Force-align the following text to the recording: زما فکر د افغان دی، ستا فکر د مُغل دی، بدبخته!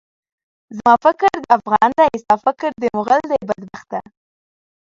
زما 0.77 0.93
فکر 1.05 1.31
د 1.43 1.47
افغان 1.57 1.89
دی، 1.99 2.09
ستا 2.21 2.35
فکر 2.45 2.69
د 2.81 2.83
مُغل 2.95 3.21
دی، 3.31 3.39
بدبخته! 3.49 3.99